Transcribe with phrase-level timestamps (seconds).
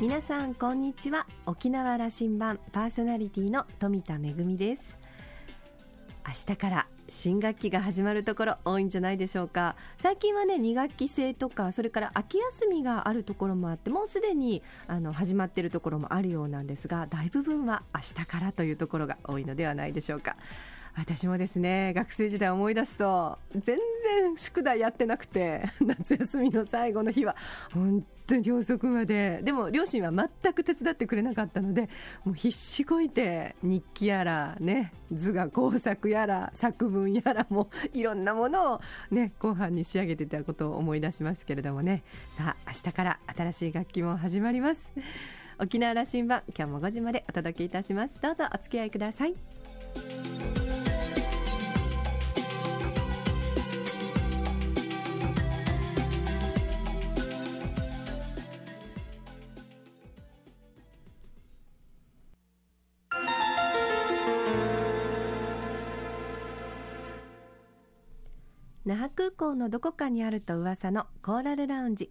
[0.00, 1.24] 皆さんこんにちは。
[1.46, 4.82] 沖縄羅針盤パーソナリティの富田恵です。
[6.26, 9.76] 明日から新学期が始まるところ多いんじゃないでしょうか。
[9.98, 20.36] 最近はね2学期制とかそれから秋休みがあるところもあってもうすでにあの始まっているところもあるようなんですが大部分は明日からというところが多いのではないでしょうか。
[20.96, 27.36] 私もですね学生時代思い出すと全然宿題やってなくて 夏休みの最後の日は
[27.72, 29.40] 本当に遅くまで。
[29.42, 31.88] でも両親は全く手伝ってくれなかったので
[32.24, 42.02] もう必死こいて日記やら、ね、図画工作やら作文やらもいろんなものを、ね、後半に仕上げていたことを思い出しますけれどもね。
[42.36, 44.90] さあ明日から新しい楽器も始まります。
[45.58, 48.18] 沖縄羅針盤今日も5時までお届けいたします。
[48.20, 50.63] どうぞお付き合いください。
[69.34, 72.10] 港のどこかにあると噂のコーラルラウンジ。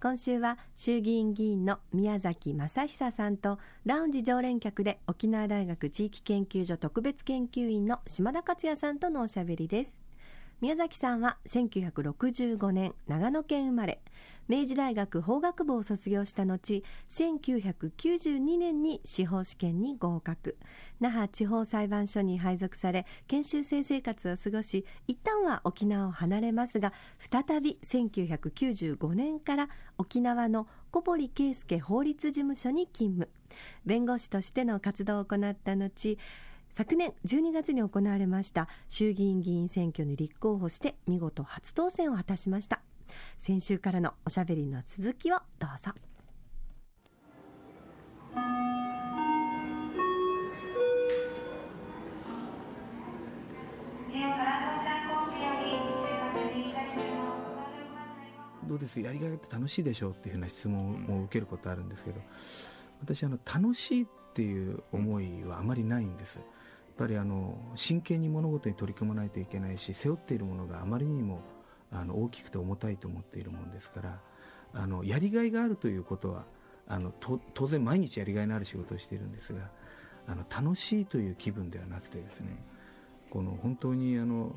[0.00, 10.01] 今週は衆議院議員の宮崎正久さんとラウンジ常連客で沖縄大学地域研究所特別研究員の島田克也さんとのおしゃべりです。
[10.62, 14.00] 宮崎さんは1965年長野県生まれ。
[14.46, 20.56] 明治大学法学部を卒業した後1992年に司法試験に合格。
[21.00, 33.28] 那覇地方裁判所に配属され研修生生活を過ごし一旦は沖縄を離れますが再び1995年から沖縄の小堀圭介法律事務所に勤務。
[33.84, 36.18] 弁護士としての活動を行った後
[36.72, 42.80] 昨年12月に行われました衆議院議員選挙に立候補して見事初当選を果たしました。
[43.38, 45.92] 先週からのおしゃべりの続きをどうぞ。
[58.66, 58.98] どうです？
[58.98, 62.22] やりがいって楽しいでしょうっていうふうな質問を受けることあるんですけど
[63.02, 66.38] 私あの楽しいっていう思いはあまりないんです。
[67.02, 71.40] ぱりあの真剣に物事に取り組まないといけないし背負っているものがあまりにも
[71.90, 74.20] あの大きくて重たいと思っているものですから
[74.72, 76.44] あのやりがいがあるということは
[76.86, 77.12] あの
[77.54, 79.62] 当然毎日やりがいのある仕事をしているんですが
[80.28, 82.64] あの楽しいという気分ではなくてですね
[83.30, 84.54] この本当にあの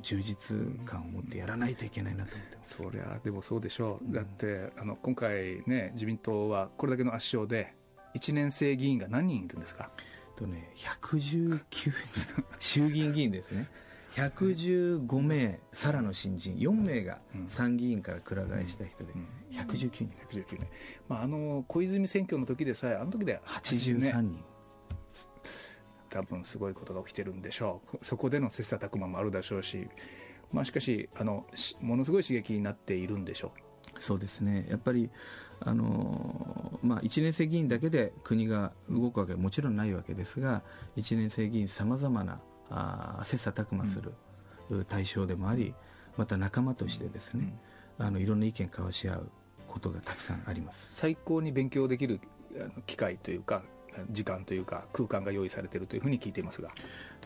[0.00, 0.56] 充実
[0.86, 7.74] 感を持ってやらないといけないなと思ってます、そりゃでもそうでしょう、だってあの今回ね自民党はこれだけの圧勝で
[8.14, 9.90] 1年生議員が何人いるんですか？
[10.36, 11.94] とね119人
[12.58, 13.68] 衆議院議員ですね。
[14.14, 16.56] 115名さらの新人。
[16.56, 17.18] 4名が
[17.48, 19.12] 参議院からくら替えした人で
[19.50, 20.66] 119人、119人、
[21.08, 24.44] まあ、あの小泉選挙の時でさえあの時で83人、
[26.10, 27.98] 多分すごいことが起きてるんでしょう。
[28.04, 29.88] そこでの切磋琢磨もあるでしょうし、
[30.52, 31.44] まあ、しかしあの
[31.80, 33.63] ものすごい刺激になっているんでしょう
[33.98, 34.66] そうですね。
[34.68, 35.10] やっぱり
[35.60, 40.62] あの、まあ、1年生議員だけで国が動くわけはもちろんないわけですが
[40.96, 42.40] 1年生議員さまざまな
[42.70, 44.14] あ切磋琢磨する
[44.88, 45.74] 対象でもあり、
[46.16, 47.58] また仲間としてですね、
[47.98, 49.30] あのいろんな意見交わし合う
[49.68, 50.90] ことがたくさんあります。
[50.94, 52.20] 最高に勉強できる
[52.86, 53.62] 機会というか
[54.10, 56.70] 時間というか空間が用意されているというふうに聞いていますが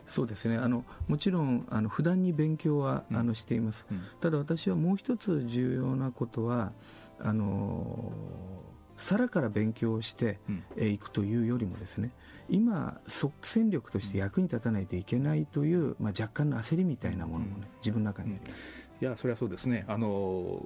[0.08, 0.56] そうですね。
[0.56, 6.72] あのもちろんあの普段に勉強は、あのしています、うん、ただ私はもう一つ重要なことは
[7.20, 8.12] あの
[8.96, 10.40] さらから勉強して
[10.76, 12.10] いくというよりもですね、
[12.48, 18.88] 今、即戦力として役に立たないといけないという、まあ、若干の焦りみたいなものもね、自分の中にあります。
[19.00, 19.84] いやそれはそうですね。
[19.86, 20.60] あの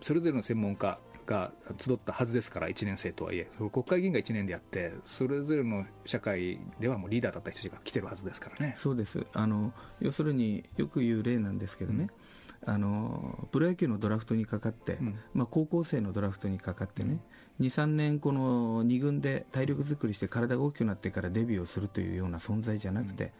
[0.00, 0.98] それぞれの専門家
[1.28, 8.72] が集ったはずですから、1年生とはいえ、国会議員が1年でやって、それぞれの社会ではもうリーダーだった人たちが来てるはずですからね。
[8.76, 9.26] そうです。
[9.34, 12.08] あの要するによく言う例なんですけどね、
[12.66, 17.20] うん、あのプロ野球のドラフトにかかって、うん、まあ、高校生のドラフトにかかってね、
[17.60, 23.32] うん、2、3年、この2軍で体力作りして体が大きくなってからデビューをするというような存在じゃなくて、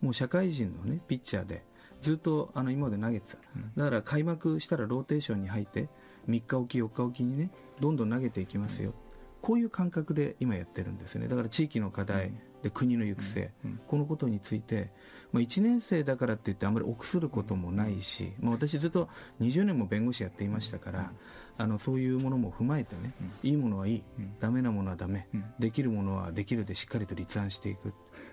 [0.00, 1.64] もう社会人の、ね、ピッチャーで、
[2.02, 3.38] ずっとあの今まで投げてた、
[3.76, 5.88] だから開幕したらローテーションに入って、
[6.28, 8.94] 3日おき、4日おきにね、どんどん投げていきますよ、
[9.40, 12.32] こういう感覚で今やってるんですね、だから地域の課題、
[12.62, 13.50] で国の行く末、
[13.88, 14.92] このことについて、
[15.32, 19.08] まあ、1年生だからって言って、あまり臆することもないし、まあ、私、ずっと
[19.40, 21.12] 20年も弁護士やっていましたから、
[21.58, 24.04] あのそういうものも踏まえてね、いいものはいい、
[24.40, 25.26] だめなものはだめ、
[25.58, 27.92] できるものはできるでしっかりと立案していく。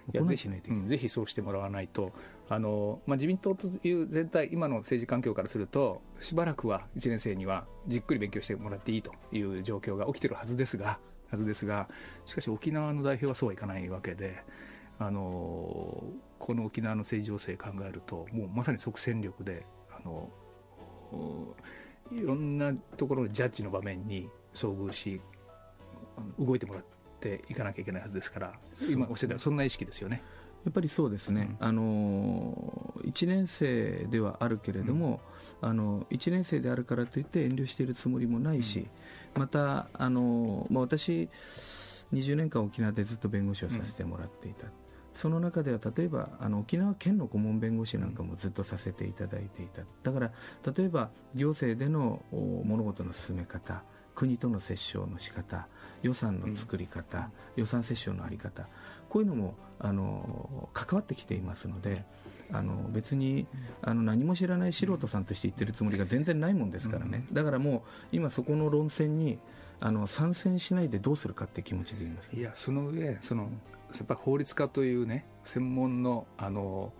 [0.09, 2.11] いといけない、うん、ぜひそうしてもらわないと、
[2.49, 11.87] あのまあ、自民党という全体、今の政治環境からすると、しばらくは1年生にはじっくり勉強してもらっていいという状況が起きてるはずですが、はずですが
[12.25, 14.43] しかし沖縄の代表はそうはいかないわけで、
[14.97, 16.03] あの
[16.39, 20.29] この沖縄の政治情勢考えると、もうまさに即戦力で、あの
[22.11, 25.21] いろんなところのジャッジの場面に遭遇し、
[26.37, 26.98] 動いてもらって
[27.49, 28.53] いかなきゃいけないはずですから、
[28.91, 30.21] 今おっしゃったそんな意識ですよね。
[30.65, 35.21] やっぱりそうですね、うん、あの1年生ではあるけれども、
[35.61, 38.87] うん、あの1年生であるからといって遠慮しているつもりもないし、
[39.35, 41.29] うん、またあの、まあ、私、
[42.13, 44.67] 20年間沖縄でずっと弁護士をさせてもらっていた、
[45.13, 50.31] その中では例えばあの沖縄県の顧問弁護士なんかもずっとさせていただいていた、だから
[50.75, 53.83] 例えば行政での物事の進め方、
[54.19, 55.65] 国との折衝の仕方
[56.01, 58.67] 予算の作り方、予算折衝の在り方、
[59.07, 62.03] こういうのもあの関わってきていますので。
[62.51, 63.45] あの別に
[63.83, 67.81] あの何も知らない素人さんとして言ってるつもりが全然ないもんですからね、だからもう
[68.11, 69.37] 今、そこの論戦に
[69.79, 73.49] あの参戦しないでどうするかって気持ちでいますいやその上その、や
[74.03, 76.91] っぱ法律家というね、専門のあの、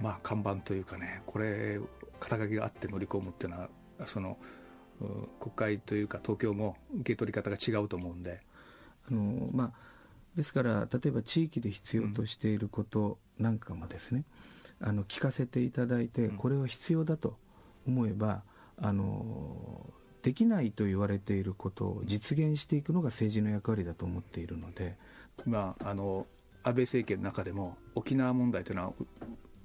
[0.00, 1.78] まあ、看板というかね、これ、
[2.18, 3.68] 肩書きがあって乗り込むっていうのは、
[4.06, 4.38] その
[5.40, 8.40] 国会というか、東京も受け取り方が違うと思うんで。
[9.10, 9.72] あのまあ
[10.36, 14.24] ですから例えば地域で必要としていることなんかもですね、
[14.80, 17.36] うん、あの聞かせていただいて、これは必要だと
[17.86, 18.42] 思えば
[18.78, 19.92] あの
[20.22, 24.96] できないと言われていることを実現していくのが政治の役割だと思っているので。
[25.46, 26.26] 今あの
[26.62, 28.92] 安倍政権の中でも沖縄問題というのは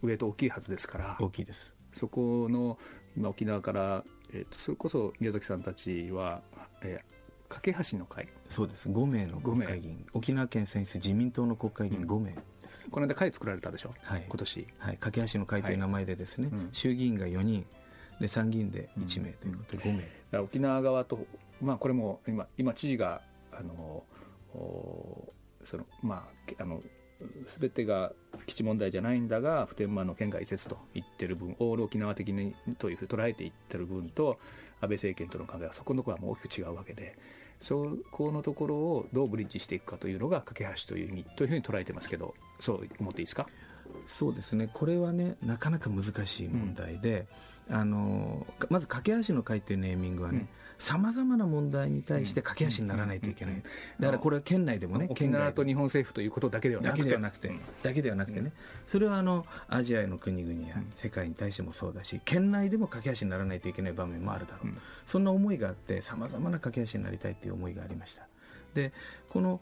[0.01, 1.75] 上と大きいはずですから大きいです。
[1.93, 2.77] そこの
[3.15, 4.03] 今沖縄から、
[4.33, 6.41] えーと、それこそ宮崎さんたちは、
[6.81, 8.27] えー、架け橋の会。
[8.49, 8.89] そうです。
[8.89, 10.05] 5名の国会議員。
[10.13, 14.67] 沖縄県選出自民党の国会議員5名です、うん、この間会作られたでしょ、はい、今年。
[14.77, 14.97] はい。
[14.97, 17.65] 架け橋の会という名前でですね、はいうん、衆議院が4人。
[18.19, 20.03] で参議院で1名ということで5名、
[20.39, 21.25] うん、沖縄側と、
[21.61, 23.21] まあ、これも今今知事が
[23.51, 24.03] あの
[25.63, 26.27] そのま
[26.57, 26.81] ああの
[27.45, 28.13] 全てが
[28.47, 34.39] 基地問題じゃないんだが普天間の県外移設と言ってる分オール沖縄的にというふうに捉えていってる分と
[34.81, 37.17] 安倍政権との考えはそこのところはもう大きく違うわけで
[37.59, 43.47] そこのところをどうブリッジしていくかというのが架け橋という意味というふうに捉えてますけどそう思っていいですか？
[44.07, 44.69] そうですね。
[44.73, 47.25] これはねなかなか難しい問題で、
[47.69, 50.45] うん、あのまず駆け足の会っていうネーミングはね
[50.79, 53.63] さまざまな問題に対して駆け足にならないといけない、
[53.99, 57.03] だからこれは県内でもね沖縄と日本政府ということだけではなくて。
[57.03, 57.51] だけではなくて、
[57.83, 58.51] だけではなくてね、
[58.87, 64.73] それはあのアジアの国々や世界に対してもそうだし県内でも駆け足にならないといけない場面もあるだろう、
[65.05, 68.27] そんな思いがあってさまざまな駆け足になりたいという思いがありました。
[68.73, 68.91] で
[69.29, 69.59] この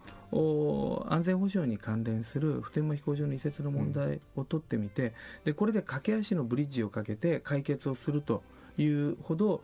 [1.10, 5.14] 安全保障に関連する普天間飛行場の移設の問題を取ってみて、
[5.46, 8.44] でこれで駆け足のブリッジをかけて解決をすると
[8.78, 9.64] いうほど、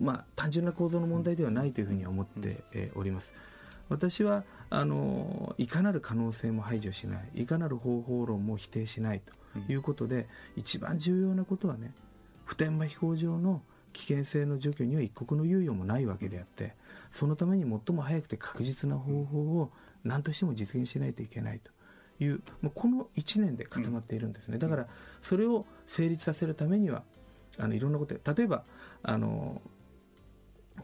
[0.00, 2.62] まあ、単純な構造の問題ではないというふうに思って
[2.94, 3.32] おります。
[3.88, 11.92] 私はあのいかなる可能性も排除しないいかなる方法論も否定しないということで、一番重要なことはね
[12.44, 13.62] 普天間飛行場の
[13.92, 16.74] 危険性の除去には一刻の猶予もないわけであって
[17.10, 19.72] そのために最も早くて確実な方法を
[20.04, 21.72] 何としても実現しないといけないと。
[22.22, 24.86] いうもうこの1年で固まっているんですね、だから
[25.22, 27.02] それを成立させるためには
[27.60, 28.64] あのいろんなこと例えば
[29.02, 29.60] あの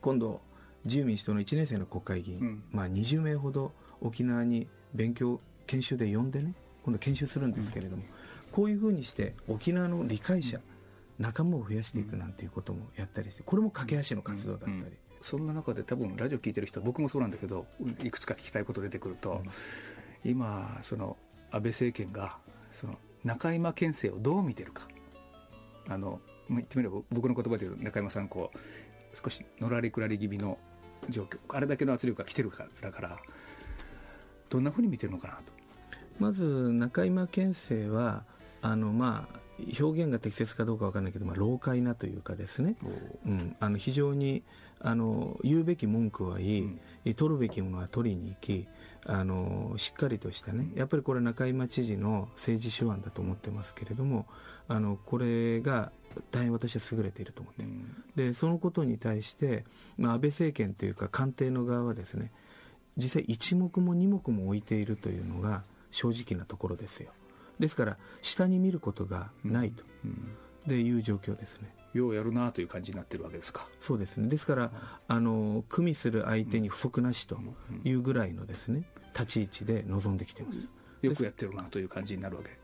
[0.00, 0.40] 今度
[0.85, 6.54] 自由民主党の1年生の国会議員、うん、まあ、20名ほど沖縄に勉強研修で呼んでね
[6.85, 10.76] 今度研修するんですけれども、うん、こういうふうにして沖縄の理解者、うん
[11.18, 17.66] 仲間を増やしていくなんていうこともやったりしてこれも駆け足の活動だったり、そんな中で多分ラジオ聞いてる人僕もそうなんだけど
[18.02, 19.42] いくつか聞きたいこと出てくると、
[20.25, 21.16] うん、今その
[21.50, 22.37] 安倍政権が
[22.73, 24.88] その中山県政をどう見てるか
[25.88, 28.59] あの言ってみれば僕の言葉で言う中山さんこう
[29.16, 30.59] 少しのらりくらり気味の
[31.09, 33.19] 状況あれだけの圧力が来てるからだから
[34.49, 35.52] どんなふうに見てるのかなと。
[36.19, 38.25] まず中山県政は
[38.62, 39.38] あのまあ
[39.81, 42.76] 表現が適切かどうか分からないけど、まあ、老快なというかですね、
[43.25, 43.28] う。
[43.31, 44.43] ん、あの非常に
[44.81, 48.66] あの言うべき文句は言い、うん、取るべきものは取りに行き
[49.05, 54.26] あのしっかりとしたねやっぱりこれ中山知事の政治手腕だと思ってますけれども
[54.69, 55.93] あのこれが
[56.31, 57.62] 大変私は優れていると思って。
[57.62, 59.65] る、うん、でそのことに対して、
[59.99, 62.33] まあ、安倍政権というか官邸の側はですね
[62.97, 67.11] 実際一目も二目も置いているというのが正直なところですよ。
[67.59, 69.85] ですから下に見ることがないと、
[70.67, 73.67] うん、いう状況ですねようやるなという感じになってるわけですか。
[73.81, 74.29] そうですね。
[74.29, 74.71] ですから、
[75.09, 77.38] あの組みする相手に不足なしと
[77.85, 78.85] いうぐらいのですね
[79.15, 80.59] 立ち位置で臨んできてます。
[81.03, 82.59] よくやってるなという感じになるわけ。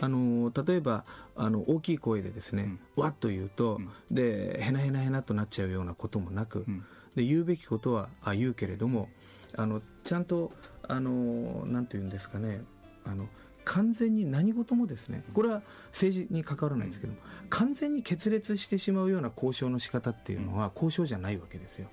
[0.00, 1.04] あの例えば
[1.36, 9.08] あの大きい声でですね、うん、わっと言うと、うん、でへなへなへなとなっちゃうようなこともなく、うん、で言うべきことはあ言うけれども
[9.56, 10.52] あのちゃんと
[10.88, 12.62] あのなんて言うんですかね
[13.04, 13.28] あの
[13.64, 17.18] 完全に何事もですねこれは政治に関わらないですけども
[17.50, 21.88] 完全に決裂してしまうような交渉の仕方っていうのは交渉じゃないわけですよ。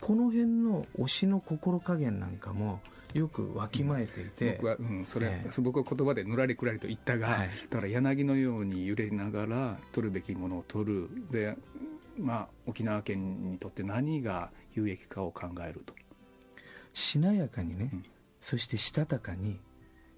[0.00, 2.80] この辺の推しの心加減なんかも
[3.14, 11.08] よくわきまえていて、僕は、うん、それ、えー、僕は言葉でぬらりくらりと言ったが、はい、だから柳のように揺れながら取るべきものを取る。
[11.30, 11.56] で、
[12.18, 15.94] まあ、沖縄県にとって何が有益かを考えると。
[16.92, 18.04] しなやかにね、うん、
[18.40, 19.58] そしてしたたかに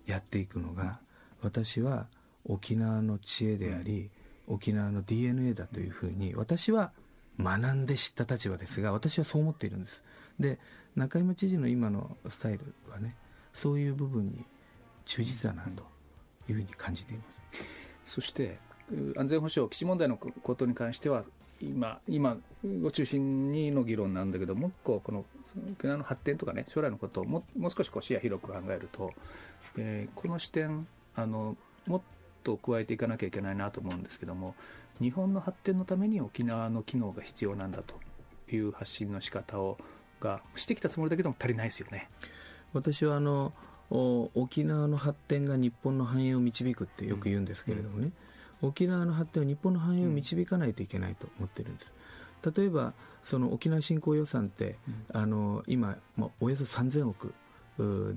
[0.06, 0.98] やっていくのが、
[1.42, 2.06] 私は
[2.44, 4.10] 沖縄の知恵であり、
[4.48, 6.92] 沖縄の DNA だというふうに私は
[7.40, 10.02] 学んで知った立場ですが私はそう思っているんです。
[10.38, 10.58] で
[10.94, 13.14] 中山知事の今のスタイルはね
[13.52, 14.44] そういう部分に
[15.04, 15.82] 忠実だなと
[16.48, 17.40] いうふうに感じています、
[18.04, 18.58] そして
[19.16, 21.24] 安全保障基地問題のことに関しては
[21.60, 22.36] 今今
[22.84, 25.24] を中心にの議論なんだけどもう一個この
[25.72, 29.12] 沖縄の発展とかね将来のことをももう少しこう視野広く考えると、
[29.78, 31.56] えー、この視点あの
[31.86, 32.00] もっ
[32.42, 34.54] と加えていかなきゃいけないなと思うんですけども
[35.00, 37.94] 日本の発展のために沖縄の機能が必要なんだと
[38.54, 39.78] いう発信の仕方を
[40.20, 42.08] がしてきたつもりだけども足りないですよね。
[42.72, 43.52] 私はあの
[43.90, 48.10] 沖縄の発展が日本の繁栄を導くってよく言うんですけれどもね、
[48.62, 51.94] うん、沖縄の発展は日本の繁栄を導かないといけないと思ってるんです。
[52.56, 54.76] 例えばその沖縄振興予算って、
[55.12, 57.34] うん、あの今、まあ、およそ3000億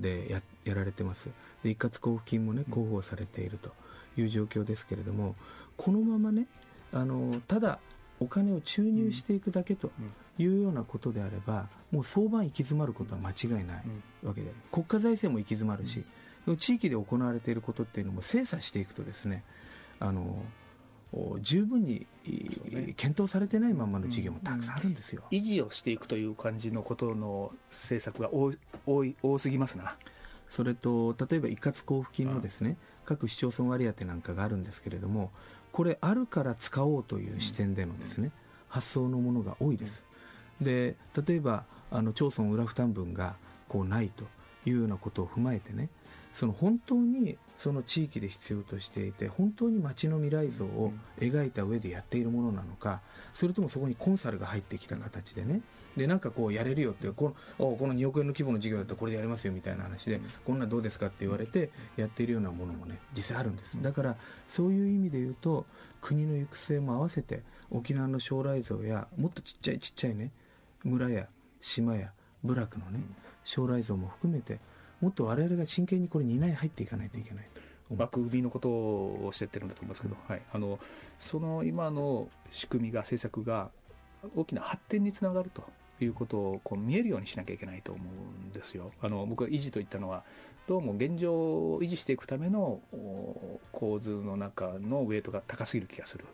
[0.00, 1.26] でややられてます。
[1.26, 1.32] で
[1.64, 3.70] 一括交付金もね広報されていると
[4.16, 5.34] いう状況ですけれども
[5.76, 6.46] このままね
[6.92, 7.78] あのただ
[8.20, 9.90] お金を注入していくだけと
[10.38, 13.82] いうようなことであれば、もう相場行き詰まることは間違いない
[14.22, 16.04] わけで、国家財政も行き詰まるし、
[16.58, 19.42] 地域で行われていることっていうのも精査していくとですね、
[20.00, 20.42] あの
[21.40, 22.06] 十分に
[22.96, 28.52] 検討されてないままの事業もたくさんあるんですよ、うん、維持をしていくという感じのことの政策が多
[28.86, 29.96] 多い多すぎますな
[30.50, 35.30] それと例えば一括交付金のですね、各市町村割当なんかがあるんですけれども
[35.72, 38.32] これあるから使おうという視点でのですね、
[38.68, 40.04] 発想のものが多いです、
[40.60, 43.36] で例えばあの町村裏負担分が
[43.68, 44.24] こうないと
[44.68, 45.88] いうようなことを踏まえてね
[46.34, 53.02] その本当にその地域で必要としていて本当に街の未来像を描いた上でやっているものなのか
[53.34, 55.60] それともそこにコンサルが入ってきた形でね。
[55.94, 63.82] でなんかこうやれるよってこのこの2億円の規模の事業だったらこれでやりますよみたいな話でこんなどうですかって言われてやっているようなものもね実際あるんです。
[63.82, 64.16] だから
[64.48, 65.66] そういう意味で言うと
[66.00, 70.30] 国の行く末も合わせて沖縄の将来像やもっとちっちゃいちっちゃいね
[70.82, 71.26] 村や
[71.60, 72.12] 島や
[72.42, 73.02] 部落のね
[73.44, 74.60] 将来像も含めて
[75.00, 77.60] もっと我々が真剣にこれ担い入っていかないといけないと。
[77.96, 80.78] 枠組みのことをおっしゃってるんだと思いますけど、はい、あの
[81.18, 83.70] その今の仕組みが政策が
[84.36, 85.64] 大きな発展につながると
[86.00, 88.92] いうことをこう見えるようにしなきゃいけないと思うんですよ。
[89.02, 90.22] あの僕は維持といったのは
[90.66, 92.80] どうも現状を維持していくための
[93.72, 96.24] 構図の中のウェイトが高すぎる気がする。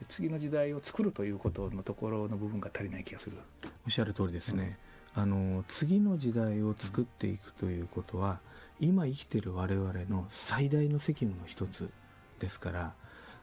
[0.00, 3.36] で次の時代を作るということのところの部分が足りない気がする。
[3.84, 4.62] おっしゃる通りですね。
[4.62, 8.40] うん、あの次の時代を作っていくということは、
[8.80, 11.90] 今生きている我々の最大の責務の一つ
[12.38, 12.92] ですから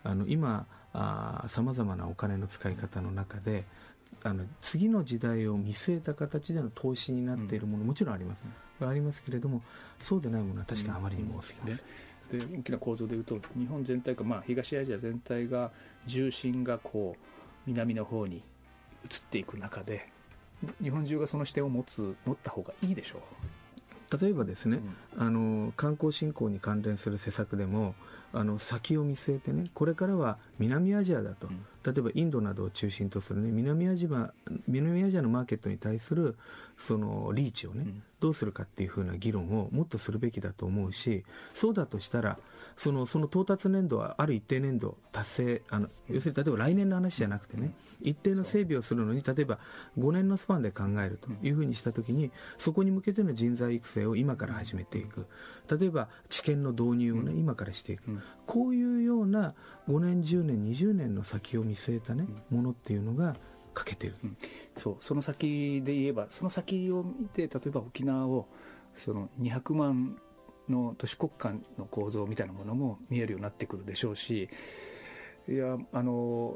[0.03, 3.65] あの今さまざまなお金の使い方の中で
[4.23, 8.45] あの次の時代を見据えた形での投資になっているもの、もちろんあります、
[8.79, 9.61] ありますけれども
[10.01, 11.83] そうでないものは確かあまりにも多すぎます。
[12.31, 15.71] で大きな構造でいうと日本全体か、まあ、東アジア全体が
[16.07, 17.21] 重心がこう
[17.67, 18.37] 南の方に
[19.03, 20.09] 移っていく中で
[20.81, 23.21] 日本中がその視点を持つ持った方がいいでしょう。
[24.17, 24.79] 例えばですね、
[25.17, 27.95] うん、あの観光振興に関連する施策でも
[28.33, 34.33] あの先を見据えてねこれからは南アジアだと、うん、例えばインドなどを中心とする、ね、南アジア
[34.67, 36.35] 南アジアのマーケットに対する
[36.77, 41.23] そのリーチをね、うん、どうするかっていうふうな議論をもっとするべきだと思うし
[41.53, 42.39] そうだとしたら
[42.75, 49.59] そのその到達年度はある一定年度達成あの要するに例えば来年の話じゃなくてね一定の整備をするのに例えば
[49.99, 55.27] 5年のスパンで考えるというふうにしたときにそこに向けての人材育成を今から始めていく。
[55.67, 59.53] 例えば知見の導入をね今からしていくこういうような
[59.87, 63.35] 5年10年20年の先を見据えたねものっていうのが
[63.73, 64.37] 欠けてる、うん、
[64.75, 64.97] そう。
[65.01, 68.47] その先で言えばその先を見て例えば沖縄を
[68.95, 70.17] その200万
[70.69, 74.49] の都市国家の構造みたいなものも見えるようになってくるでしょうし
[75.47, 76.55] いやあの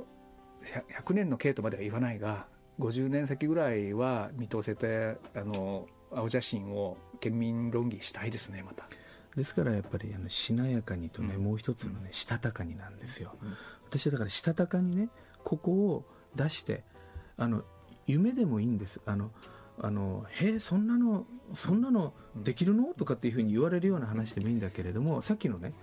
[0.97, 2.47] 100年の経とまでは言わないが
[2.79, 8.87] 50年先ぐらいは見通せてあの青写真を県民論議したいですねまた
[9.35, 13.35] ですからやっぱりあのしなやかにとね、もう一つのねしたたかになんですよ、
[13.87, 15.09] 私はだからしたたかにね
[15.43, 16.05] ここを
[16.35, 16.83] 出して
[17.37, 17.63] あの
[18.07, 18.99] 夢でもいいんです。
[19.05, 19.31] あの
[19.81, 22.93] あのへえそんなのそんなのできるの？
[22.95, 25.73] とかっていうふうに言われるような話でもいいんだけれどもさっきのね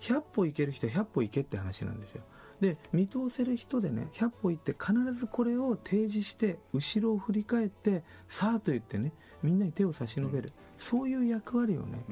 [0.00, 2.22] 100歩行ける人は100歩行けって話なんですよ。
[2.60, 12.04] で見通せる人でね100歩行って必ずこれを提示して後ろを振り返ってさあと言ってねみんなに手を差し伸べる、そういう役割をね、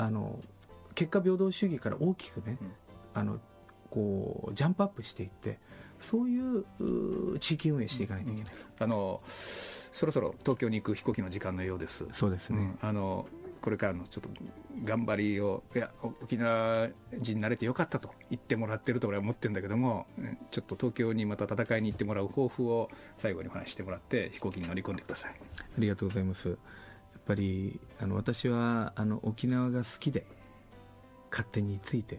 [0.00, 0.40] あの
[0.94, 2.56] 結果平等主義から大きくね、
[3.12, 3.38] あの
[3.90, 5.58] こうジャンプアップしていって
[6.00, 12.06] そういう地域運営していかないといけない、あのそろそろ東京に行く飛行機の時間のようです。
[12.12, 13.26] そうですね、あの
[13.60, 14.30] これからのちょっと
[14.84, 15.90] 頑張りをいや
[16.22, 16.88] 沖縄
[17.20, 20.06] 人になれてよかったと言ってもらってると俺は思ってるんだけども
[20.50, 22.88] ちょっと東京にまた戦いに行ってもらう抱負を
[23.18, 25.34] 最後にお話してもらって飛行機に乗り込んでください。
[25.58, 26.56] ありがとうございます
[27.30, 30.26] ぱりあの私はあの沖縄が好きで
[31.30, 32.18] 勝手について、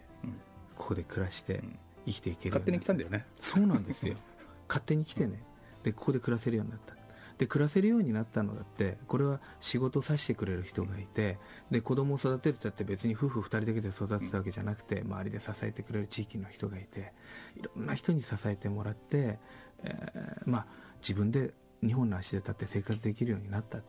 [0.77, 1.61] ここで暮らして
[2.05, 3.25] 生きていける勝手に来たんだよね。
[3.35, 4.15] そうなんですよ。
[4.69, 5.43] 勝手に来てね。
[5.83, 6.95] でここで暮らせるようになった。
[7.37, 11.39] で暮らせるようになったのだってこれは仕事させてくれる人がいて
[11.71, 17.13] で子供を育てるってって別に夫婦2人だけで育てたわけじゃなくて周りで支えてくれる地域の人がいて
[17.55, 19.39] いろんな人に支えてもらって、
[19.81, 20.65] えー、まあ、
[21.01, 21.51] 自分で
[21.83, 23.79] 2本の足で立って生活できるようになった。
[23.79, 23.83] だ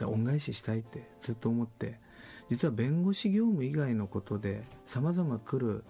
[0.00, 1.98] 恩返ししたいってずっと思って
[2.48, 5.84] 実は弁護士業務以外のことでさまざま来る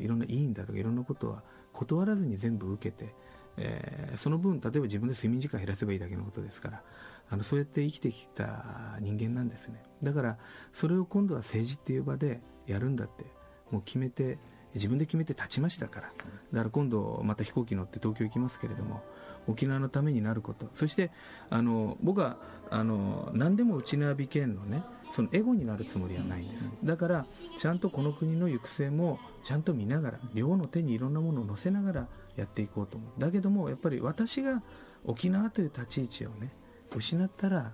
[0.00, 3.12] いろんな委員だとかいろんなことは断らずに全部受けて
[3.58, 6.82] えー、その分例えば自分で睡眠時間減らせばいいだけのことですから
[7.30, 8.64] あのそうやって生きてきた
[9.00, 9.82] 人間なんですね。
[10.00, 10.38] だから
[10.72, 13.24] それを今度は政治っていう場でやるんだって
[13.70, 14.38] もう決めて
[14.76, 16.12] 自分で決めて立ちましたから。
[16.52, 19.02] だから今度また飛行機乗って東京行きますけれども
[19.48, 20.68] 沖縄のためになること。
[20.74, 21.10] そして
[21.50, 22.36] あの僕は
[22.70, 26.70] あの何でも内縄美県のねそのエゴになるつもりはないんです。
[26.84, 27.26] だから
[27.58, 33.20] ちゃんとこの国の行く末もちゃんと見ながら両の手にいろんなものを乗せながらやっていこうと思う。
[33.20, 34.62] だけどもやっぱり私が
[35.04, 36.52] 沖縄という立ち位置をね
[36.94, 37.72] 失ったら、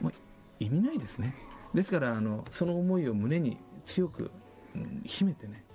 [0.00, 0.12] もう
[0.60, 1.34] 意味ないですね。
[1.74, 4.30] ですからあのその思いを胸に強く、
[4.74, 5.65] うん、秘めてね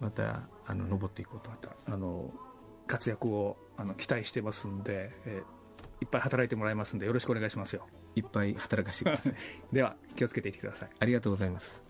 [0.00, 1.84] またあの登っていこうと思ってます。
[1.88, 2.32] あの
[2.86, 7.86] 活躍をあの期待してますんで、えー、いっぱい働いてもらいますんでよろしくお願いしますよ。
[8.14, 9.34] いっぱい働かせてください。
[9.72, 10.90] では気をつけていってください。
[10.98, 11.82] ありがとうございます。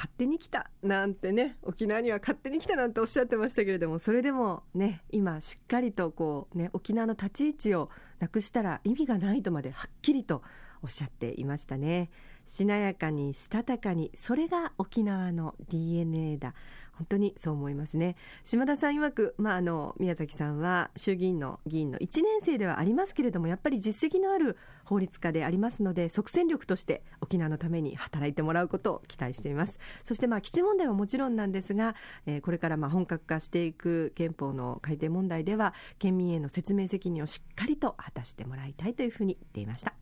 [0.00, 10.42] 勝手に来たなんてね沖縄には勝手に来たなんておっしゃってましたけれどもそれでもね今しっかりとこうね沖縄の立ち位置をなくしたら意味がないとまではっきりと
[10.82, 12.10] おっしゃっていましたね
[12.50, 16.52] しなやかにしたたかにそれが沖縄の DNA だ。
[16.94, 18.16] 本当にそう思いますね。
[18.42, 29.78] 島田さん曰く、まあ、あの宮崎さんは衆議院の議員の1年生ではありますけれどもやっぱり実績のある法律家でありますので即戦力として沖縄のために働いてもらうことを期待しています。
[30.02, 31.94] そしてまあ基地問題はもちろんなんですが、
[32.26, 39.94] えー、これからまあ本格化していく憲法の改定問題では県民への説明責任をしっかりと果たしてもらいたいというふうに言っていました。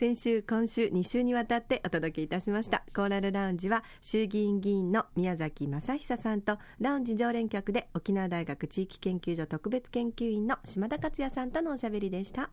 [0.00, 2.84] 先週今週2週にわたってお届けいたしました。
[2.96, 12.48] コーラルラウンジは衆議院議員の宮崎正久さんとラウンジ常連客で沖縄大学地域研究所特別研究員の島田克也さんとのおしゃべりでした。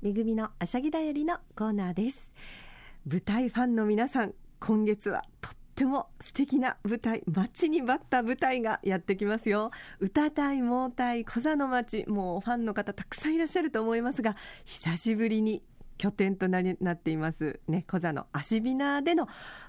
[0.00, 2.36] めぐみのあしゃぎだよりのコーナーです。
[3.04, 9.70] 舞台ファンの皆さん今月はとっても素敵な舞台待ちに待った舞台がやってきますよ。
[10.00, 15.62] 歌隊盲隊小座の町もうファンの方たくさんいらっしゃると思いますが久しぶりに
[15.98, 17.60] 拠点となりなっています。
[17.68, 19.28] ね小座のアシビナでの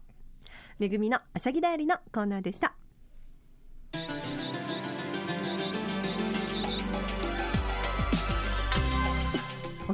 [0.79, 2.88] めぐみのあしゃぎだよりのコーナーでした。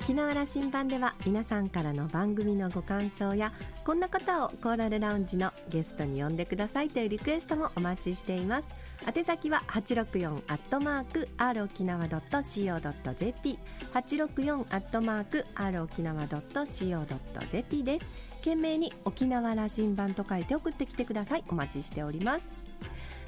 [0.05, 3.53] 沖縄羅針盤では皆さんからの番組のご感想や
[3.87, 8.69] こんな方をコーラルラウンジのゲストに呼んでくださいというリクエストもお待ちしています。
[9.07, 13.59] 宛先は864アットマーク r 沖縄 .co.jp
[13.95, 18.05] 864アットマーク r 沖縄 .co.jp です。
[18.41, 21.45] 懸命に沖縄羅針盤と書いて送ってきてください。
[21.49, 22.47] お待ちしております。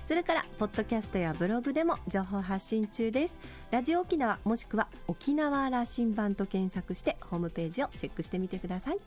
[0.07, 3.39] それからポッドキャストやブログでも情報発信中です。
[3.71, 8.99] ラジオ沖縄もしくは沖縄羅針盤と検索してホームページをチェックしてみてください。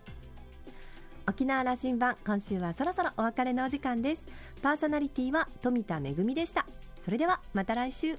[1.28, 4.26] 沖縄羅針盤今週はそろそろお別れのお時間です。
[4.62, 6.66] パーソナリティは富田恵でした。
[7.00, 8.18] それではまた来週。